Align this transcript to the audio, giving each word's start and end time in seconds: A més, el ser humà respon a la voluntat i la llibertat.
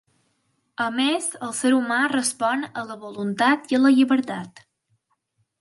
A 0.85 0.87
més, 0.95 1.27
el 1.49 1.53
ser 1.57 1.71
humà 1.81 1.99
respon 2.15 2.65
a 2.83 2.87
la 2.93 2.97
voluntat 3.05 3.73
i 3.77 3.85
la 3.85 3.93
llibertat. 3.99 4.69